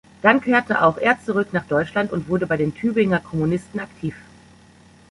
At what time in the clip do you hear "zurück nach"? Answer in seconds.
1.21-1.67